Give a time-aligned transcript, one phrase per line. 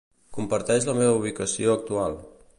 [0.37, 2.19] Comparteix la meva ubicació actual.